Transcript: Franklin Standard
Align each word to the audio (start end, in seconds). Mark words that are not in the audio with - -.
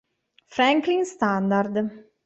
Franklin 0.47 1.05
Standard 1.05 1.77